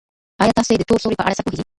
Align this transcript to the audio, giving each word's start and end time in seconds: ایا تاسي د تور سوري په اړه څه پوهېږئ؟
ایا 0.41 0.53
تاسي 0.57 0.73
د 0.79 0.83
تور 0.89 0.99
سوري 1.03 1.15
په 1.17 1.23
اړه 1.25 1.37
څه 1.37 1.43
پوهېږئ؟ 1.45 1.63